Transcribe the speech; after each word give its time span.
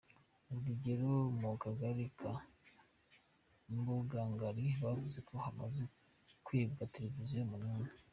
Urugero 0.53 1.09
mu 1.39 1.49
kagari 1.63 2.05
ka 2.19 2.33
Mbugangari 3.75 4.65
bavuze 4.83 5.17
ko 5.27 5.33
hamaze 5.45 5.83
kwibwa 6.45 6.83
televiziyo 6.95 7.39
umunani. 7.45 7.89